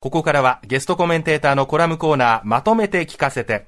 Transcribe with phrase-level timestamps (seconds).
[0.00, 3.66] ここからはゲストコメンテーターのコラムコーナーまとめて聞かせて。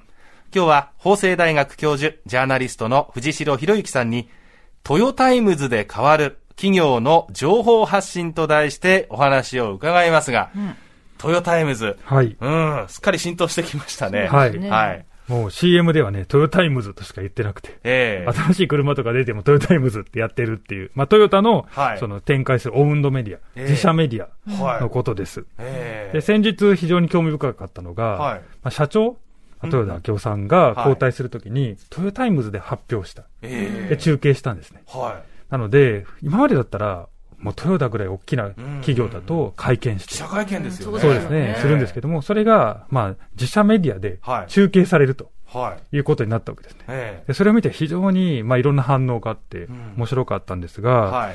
[0.55, 4.31] 今日は法政大学教授、ジャーナリストの藤代裕之さんに、
[4.83, 10.75] トヨタイムズで変わる企業の情報発信と題してお話を伺いますが、うん
[11.19, 11.99] トヨタイムズ。
[12.03, 12.37] はい。
[12.41, 14.27] うん、すっかり浸透してきましたね。
[14.27, 14.59] はい。
[14.59, 15.07] はい。
[15.33, 25.47] もう CM ではね、トヨタイムズとしか言ってなくて、えー、新しい車とか出てもトヨタイムズってやってるっていう、まあ、トヨタの、はい、その展開するオウンドメディア、えー、自社メディアのことです。
[25.59, 29.17] えー、で先日非常に興味深かったのが、はい、まあ、社長、
[29.63, 30.49] 豊田章男さん。
[30.49, 33.97] が交代するときに、トヨタイムズで発表した、で。
[33.97, 34.83] 中継したんですね。
[34.89, 37.09] はい、なので、今までだったら、
[37.43, 40.09] もうトヨタぐらい大きな企業だと会見して。
[40.11, 41.01] 記者会見ですよね。
[41.01, 41.57] そうですね。
[41.61, 45.31] するんですけども、それが、まあ、自社メディアで中継されると。
[45.47, 45.97] はい。
[45.97, 47.25] いうことになったわけですね。
[47.27, 51.35] でそれを見て非常に、まあ、いろんな反応があって、面白かったんですが、はい。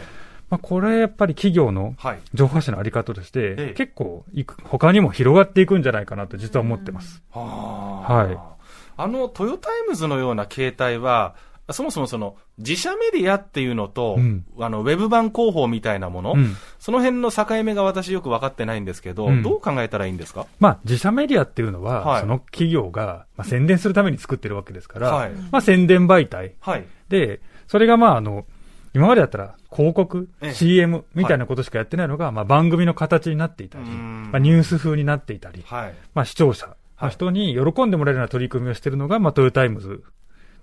[0.49, 1.95] まあ、これやっぱり企業の
[2.33, 7.21] 情報発信のあり方として、結構いく、他にも広がっていくんじゃないかなと実は思ってます。
[7.31, 8.57] はい。
[8.99, 11.35] あの、トヨタイムズのような形態は、
[11.69, 20.45] そもそもその、自社メディアっていうのと、うん、あの、ウェブ版広報みたいなもの、うん、その辺の境目が私よく分かってないんですけど、うん、どう考えたらいいんですか？
[20.59, 26.53] まあ、自社メディアっていうのは、はい、その企業が、まあ、宣伝するために作ってるわけですから、はい、まあ、宣伝媒体。
[26.61, 28.45] はい、で、それがまあ、あの、
[28.93, 36.75] 今までだったら広告、CM みたいなことしかやってないのが、まあ、番組の形になっていたり、まあ、ニュース風になっていたり、まあ、視聴者、
[37.09, 40.03] 人に喜んでもらえるような取り組みをしているのが、まあ、トヨタイムズ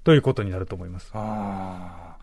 [0.05, 1.11] ということになると思います。
[1.15, 2.17] あ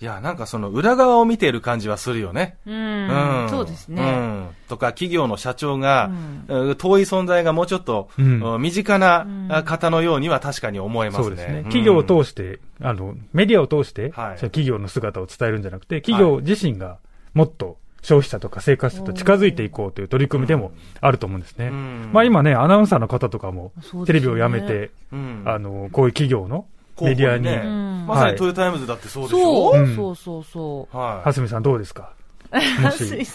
[0.00, 2.56] いや、なんかその裏側を見ている感じはするよね。
[2.66, 2.74] うん。
[2.74, 4.48] うん、そうですね、うん。
[4.68, 6.10] とか、企業の社長が、
[6.48, 11.24] うん、遠い存在がもうちょっと、うん、身近な方のようには確かに思えますね。
[11.24, 11.62] そうですね。
[11.64, 16.98] 企業を通して、あの、メディアを通して、はい、企業の姿を伝えるんじゃなくて、企業自身が
[17.32, 21.70] もっと、消費者とか生活者と近づいていこうという取り組みでもあると思うんですね。
[21.70, 23.72] まあ今ね、アナウンサーの方とかも、
[24.04, 26.66] テレビをやめて、ね、あの、こういう企業の
[27.02, 27.44] メディアに。
[27.44, 27.62] ね、
[28.06, 29.72] まさにトヨタイムズだってそうでしょ？
[29.74, 30.96] そう、そうそうそう。
[30.96, 31.26] はい。
[31.26, 32.12] はすみさんどうですか？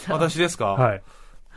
[0.10, 0.68] 私ですか？
[0.74, 1.02] はい。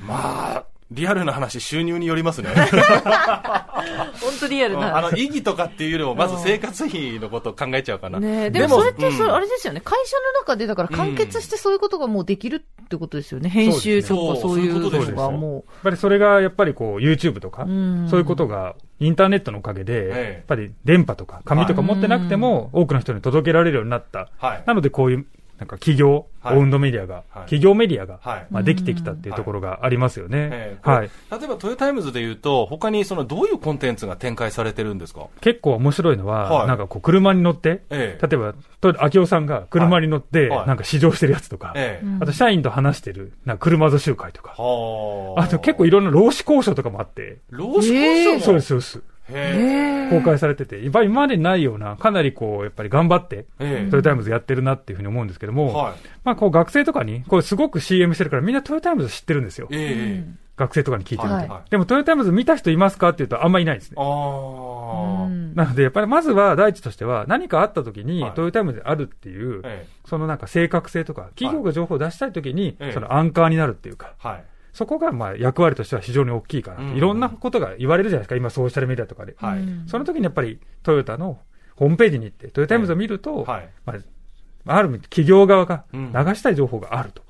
[0.00, 2.49] まあ、リアルな話、収入によりますね。
[4.21, 4.97] 本当リアルな。
[4.99, 8.21] あの、意義とかっていうよりも、まず生活費のことを考えちゃうかな。
[8.21, 9.81] ねでもそれって、それ、あれですよね。
[9.82, 13.48] 会社の中で、だから完結してそういうことがもうできるってことですよね。
[13.48, 15.54] 編集とかそういうことがもう。
[15.54, 24.29] やっぱりそれが、やっぱりこう、YouTube とか、そういうことが、インターネットのおかげで、やっぱり電波とか紙とか持ってなくても、多くの人に届けられるようになった。
[24.67, 25.27] なので、こういう
[25.62, 28.19] なんか企業、オウンドメディアが、企業メディアが、
[28.50, 30.77] まあ、できてきたっていうところがありますよね。
[30.83, 31.11] はい。
[31.31, 35.28] 例えばトヨタイムズで言うと、他にそのどういうコンテンツが展開されてるんですか？
[35.41, 38.55] 結構面白いのは、なんかこう車に乗って、例えば、
[38.99, 41.77] 章男さんが車に乗って、なんか試乗してるやつとか、
[42.21, 45.47] あと社員と話してる、なんか車座集会とか、あ。
[45.49, 47.39] と結構いろんな労使交渉とかもあって。
[47.51, 49.03] 労使交渉そうです、そうです。
[49.28, 55.94] 公開されてて、今までないような、かなりこう、やっぱり頑張って、トヨタイムズやってるなっていうふうに思うんですけども、はい、
[56.25, 59.69] まあこう学生とかに、これすごく CM してるからみんなトヨタイムズ知ってるんですよ。
[59.71, 63.97] えー、学生とかに聞いてみて、はい、でもトヨタイムズ見た人いますかっていうとあんまりいないですね。
[63.97, 79.34] なのでやっぱりまずは第一としては何かあった時にトヨタイムズあるっていう、はい、そのなんか正確性とか、企業が情報を出したい時に、そのアンカーになるっていうか、はいそこがまあ役割としては非常に大きいかな、うん、いろんなことが言われるじゃないですか、今、ソーシャルメディアとかで。
[79.37, 81.41] はい、その時にやっぱりトヨタの
[81.77, 86.00] ホームページに行って、トヨタイムズを見ると、はい、まあ、ある意味、企業側が流
[86.34, 87.22] したい情報があると、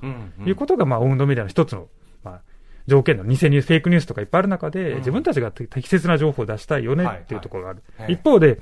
[0.47, 1.89] いうことが、まあ、オウンドメディアの一つの、
[2.23, 2.41] まあ、
[2.87, 7.83] 条件の偽ニュース、フェイクニュースとかいっぱいある中で、自分たちが適切な情報を出したいよねっていうところがある。
[8.09, 8.61] 一方で、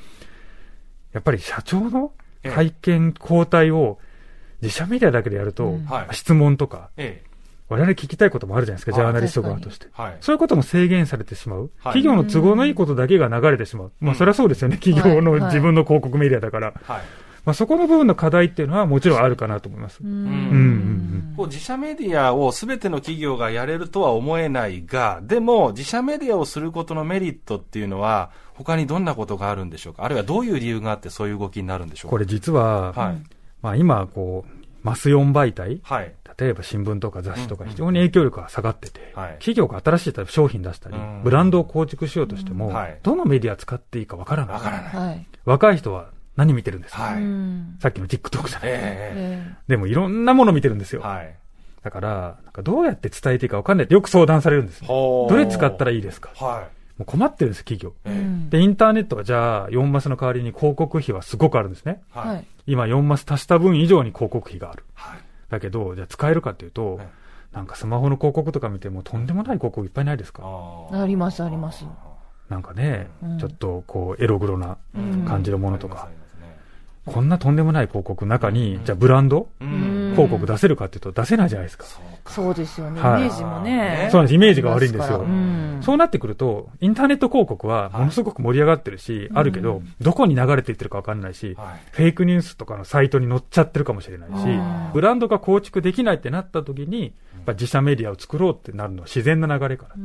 [1.12, 2.12] やっぱり社長の
[2.44, 3.98] 会見交代を
[4.62, 5.78] 自社メディアだけでやると、
[6.12, 6.90] 質問とか、
[7.70, 9.86] 我々聞きたいこともあるじゃないですか、ジャーナリスト側として。
[9.92, 11.70] はい、そういうことも制限されてしまう。
[11.84, 13.92] 企業の都合のいいことだけが流れてしまう。
[14.00, 14.76] まあ、それはそうですよね。
[14.76, 16.74] 企業の自分の広告メディアだから。
[16.82, 17.00] はい
[17.42, 20.00] まあ、そこの部分の課題っていうのはもちろんあるかなと思います。
[20.04, 21.32] うん。
[21.38, 30.04] こう自社メディアをすべての企業がやれるとは思えないが、でも自社メディアをすることのメリットっていうのは、他にどんなことがあるんでしょうか？
[30.04, 32.10] あるいはどういう理由があってそういう動きになるんでしょうか？
[32.10, 33.22] これ実は、はい、
[33.62, 34.50] まあ今、こう、
[34.82, 42.72] マス4媒体、はい、例えば新聞とか雑誌とか非常に影響力が下がってて、企業が新しい商品出したり、ブランドを構築しようとしても、
[43.02, 44.54] どのメディア使っていいかわからない。
[44.54, 45.26] わからない。
[45.44, 47.00] 若い人は何見てるんですか、
[47.80, 51.02] さっきの TikTok じゃない、えー、でもいろんなもの見てるんですよ。
[51.02, 51.34] はい、
[51.82, 54.82] だから、なんかどうやって伝えていいかわかんないってよく相談されるんです。
[54.86, 56.30] どれ使ったらいいですか？
[56.42, 56.64] はい。
[56.98, 57.92] もう困ってるんです、企業。
[58.50, 62.00] で、インターネットがじゃあ4マスの代わりに広告費はすごくあるんですね。
[62.10, 64.84] はい、今4マス足した分以上に広告費がある。
[64.94, 65.19] はい
[65.50, 67.00] だけど、じゃあ使えるかっていうと、
[67.52, 70.42] なんかスマホの広告とか見てもとんでもない広告いっぱいないですか？
[70.92, 71.84] あります、あります。
[72.48, 74.78] なんかね、うん、ちょっとこうエログロな
[75.26, 76.08] 感じのものとか、
[77.06, 79.48] こんなとんでもない広告の中に、じゃあブランド？
[80.28, 81.84] 広告出せるかっていうと出せないじゃないですか。
[82.26, 83.00] そうですよね。
[83.00, 84.08] イメージもね。
[84.10, 84.34] そうなんです。
[84.34, 85.24] イメージが悪いんですよ。
[85.80, 91.56] そうなってくると、インターネット広告はものすごく盛り上がってるし、あるけど、どこに流れていってるかわかんないし、
[91.92, 94.34] フェイクニュースとかのサイトに載っちゃってるかもしれないし、
[94.92, 97.14] ブランドが構築できないってなった時に、
[97.48, 99.96] 自社メディアを作ろうってなるのは自然な流れから。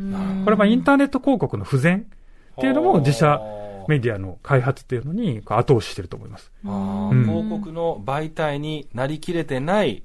[0.45, 2.03] これはインターネット広告の不全っ
[2.59, 3.41] ていうのも自社
[3.87, 6.51] メディアの開発っていうのに後押ししてると思います。
[6.63, 10.03] うん、広告の媒体になりきれてない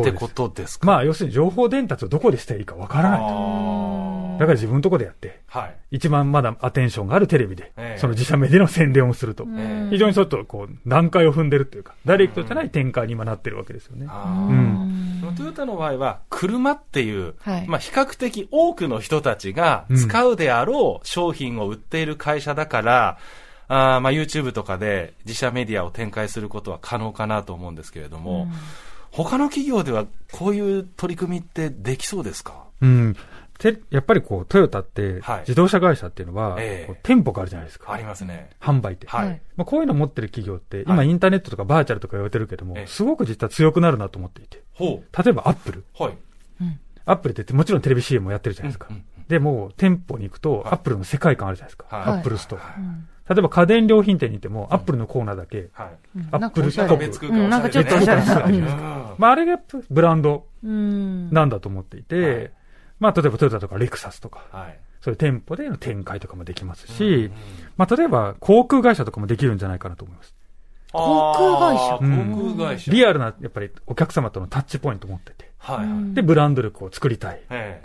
[0.00, 0.86] ってことですか？
[0.86, 4.21] まあ、要するに情報伝達をどこでしていいかわからないと。
[4.38, 14.06] だから自分のとこでやって、はい、一番まだアテンションがあるテレビで、えー、その自社メディアの宣伝をすると、えー、非常にちょっとこう、段階を踏んでるっていうか、ダイレクトじゃない展開に今なってるわけですよね。
[14.06, 23.18] うん、トヨタの場合は、車っていう、はい、まあ比較的多くの人たちが使うであろう商品を売っている会社だから、
[23.68, 28.52] うん、あまあ YouTube とかで自社メディアを展開することは可能かなと思うんですけれども、うん、
[29.10, 32.64] 他の企業ではこういう取り組みってできそうですか？
[32.80, 33.16] うん。
[33.90, 36.58] やっぱりこう、トヨタって、自動車会社っていうのは、
[37.02, 37.92] 店舗があるじゃないですか。
[37.92, 38.50] ありますね。
[38.60, 39.08] 販売店。
[39.08, 39.40] はい。
[39.56, 44.62] まあ、こういうの持ってる企業って、今インターネットとかバーチャルとか言われてるけども、すごく実は強くなるなと思っていて。
[44.72, 45.22] ほう。
[45.22, 45.84] 例えばアップル。
[45.98, 46.18] はい。
[47.04, 48.88] アップルってもちろんテレビ CM もやってるじゃないですか。
[49.28, 51.86] でも、店舗に行くと、アップルの世界観あるじゃないですか。
[51.90, 52.76] アップルストア。
[53.32, 55.90] 例えば家電量販店に行っても、アップルのコーナーだけ、ア
[56.36, 57.48] ップルストップ。
[57.48, 59.14] なんかちょっとおしゃれな。
[59.16, 59.58] まあ、あれが
[59.90, 62.52] ブランドなんだと思っていて、
[63.02, 67.32] まあ、例えばトヨタとかレクサスとか、はい、そういう店舗での展開とかもできますし、うんうん、
[67.76, 70.34] まあ、例えば航空会社とかもできるんじゃないかなと思います。
[70.92, 72.92] 航空会社、うん、航空会社。
[72.92, 75.50] リアルな、やっぱりお客様とのタッチポイントを持ってて。
[75.58, 77.40] はいはい、で、ブランド力を作りたい。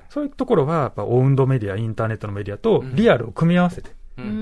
[0.09, 3.89] そういうところは、やっぱオウンドメディア、インターネットのメディアとリアルを組み合わせて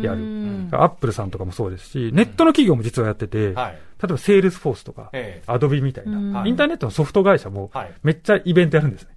[0.01, 0.67] やる。
[0.71, 5.11] アップルさんとかもそうですし、ネットの企業も実はやってて、はい、例えばセールスフォースとか、
[5.47, 7.71] アドビみたいな、インターネットのソフト会社も
[8.03, 9.09] めっちゃイベントやるんですね。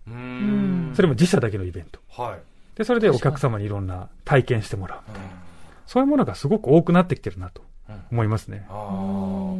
[0.94, 2.00] それも自社だけのイベント。
[2.10, 2.38] はい、
[2.76, 5.30] で、それでお客様にいろんな体験してもらうみたいな。
[5.86, 7.62] そういうものがすごく多くなってきてるなと
[8.12, 8.66] 思いますね。
[8.68, 9.54] あ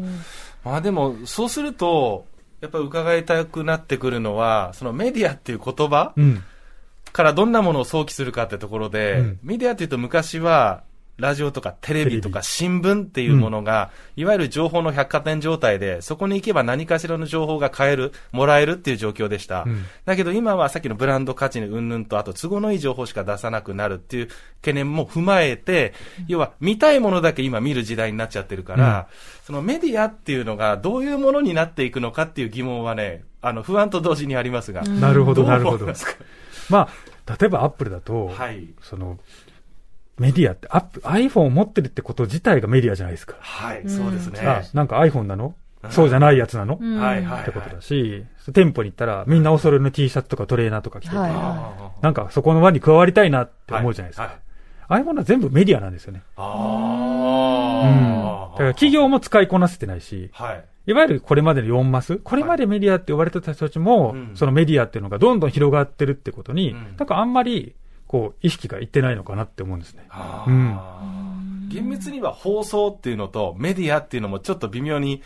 [0.64, 2.26] まあでも、そうすると、
[2.60, 6.12] やっぱり伺いたくなってくるのは、そのメディアっていう言葉、
[7.12, 10.82] からどんなものを想起するかってところで、うん、メディアっていうと昔は、
[11.18, 19.64] ラジオとかテレビとか新聞っていうものが、いわゆる情報の百貨店状態で、そこに行けば何かしらの情報が買える、もらえるっていう状況でした。
[19.66, 24.28] うん、だけど今はさっきのブランド価値にうんぬんと、あと都合のいい情報しか出さなくなるっていう
[24.60, 25.92] 懸念も踏まえて、
[26.28, 34.82] 要は見たいものだけ今見る時代になっちゃってるから、うん、そのメディアっていうのがどういうものになっていくのかっていう疑問はね、あの、不安と同時にありますが。
[34.82, 35.86] なるほど、なるほど。
[36.70, 36.88] ま
[37.26, 39.18] あ、例えばアップルだと、はい、その、
[40.18, 43.36] メディアって、アップ、iPhone を持ってるってこと自体がメディアじゃないですか。
[43.40, 44.40] はい、そうですね。
[44.40, 45.54] あ、なんか iPhone なの？
[45.90, 47.42] そうじゃないやつなの、はいはい。
[47.42, 54.24] ってことだし、店舗に行ったらみんなおそろいの T シャツとかトレーナーとか着てて、なんかそこの輪に加わりたいなって思うじゃないですか。
[54.88, 56.22] ああいうものは全部メディアなんですよね。
[56.36, 57.88] ああ。
[57.88, 58.52] うん。
[58.52, 60.64] だから企業も使いこなせてないし、はい。
[60.86, 67.76] いわゆるこれまでの4マス、これまでメディアって呼ばれてた人たちも、そのメディアっていうのがどんどん広がってるってことに、なんかあんまり、
[68.08, 70.08] こう、意識がいってないのかなって思うんですね。
[70.46, 71.68] うん。
[71.68, 75.22] 厳密には放送っていうのとメディアっていうのもちょっと微妙に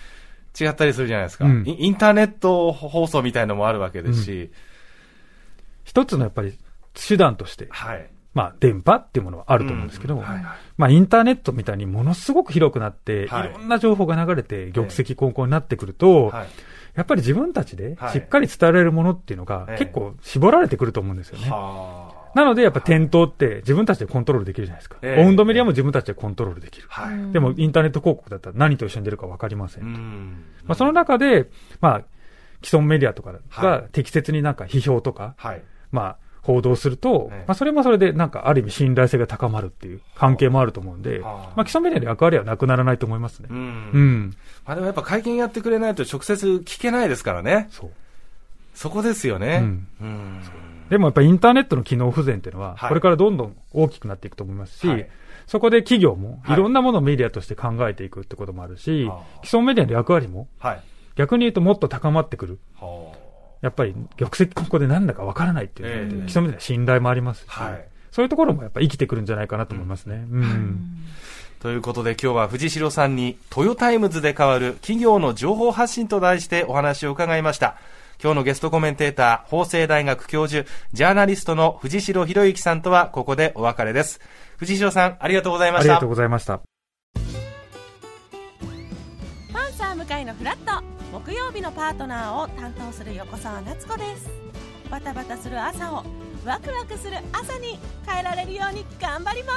[0.60, 1.44] 違ったりするじゃないですか。
[1.44, 4.32] うん、インターネット放送みたいのもあるわけですし。
[4.32, 4.50] うん、
[5.84, 6.58] 一つのやっぱり
[6.94, 10.20] 手段として、はい、まあ、電波っていうものはあると思うんですけど、うん。
[10.20, 10.44] はいはい、
[10.76, 16.48] まあ、インターネットみたいにものすごく広くなって、はい、いろんな情報が流れて、玉石混交になってくると、はい、
[16.94, 21.50] やっぱり自分たちでしっかり伝えられるものっていうのが、結構絞られてくると思うんですよね。
[22.34, 24.96] なので、やっぱ店頭って自分たちでコントロールできるじゃないですか。
[25.02, 26.86] えー、オウンドメディアも自分たちでコントロールできる。
[26.88, 29.88] はい、でも、インターネット広告だったら何と一緒に出るか分かりませんと。
[29.88, 32.02] んまあ、その中で、まあ、
[32.64, 43.48] 既存メディアとかが適切になんか批評とか、はい、まあ、報道すると、まあ、それもそれでなんかある意味信頼性が高まるっていう関係もあると思うんで、まあ、基礎メディアの役割はなくならないと思いますね。
[43.50, 43.56] うん。
[43.56, 43.60] う
[43.98, 44.36] ん。
[44.66, 47.68] まあ、でもやっぱ会見やってくれないと直接聞けないですからね。
[47.70, 47.90] そう。
[48.74, 49.60] そこですよね。
[49.62, 49.86] うん。
[50.00, 50.42] うん
[50.92, 55.08] でもやっぱりインターネットの機能不全っていうのは、これからどんどん大きくなっていくと思いますし、はい、
[55.46, 60.48] そこで企業もいろんなものをメディアとして考えていくってこともあるし、はい、既存メディアの役割も、
[61.16, 62.58] 逆に言うともっと高まってくる。
[63.62, 70.26] やっぱり玉石混交でなんだかわからないっていう、えー、既存メディア信頼もありますし、はい、そういうところもやっぱ生きてくるんじゃないかなと思いますね。
[70.30, 70.96] うん、うん。
[71.60, 77.76] ということで今日は藤代さんにトヨタイムズで変わる企業の情報発信と題してお話を伺いました。
[78.22, 84.20] 今日のゲストコメンテーター、法政大学教授、ジャーナリストの藤代博之さんとはここでお別れです。
[84.58, 85.92] 藤代さん、ありがとうございました。
[85.92, 86.60] ありがとうございました。
[89.52, 94.30] パンサー向井のフラット、木曜日のパートナーを担当する横澤夏子です。
[94.88, 96.04] バタバタする朝を、
[96.44, 99.52] ワクワクする朝に変えられるように頑張りま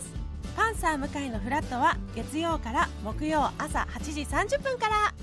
[0.00, 0.12] す
[0.54, 5.14] パンサー向井のフラットは月曜から木曜朝8時30分から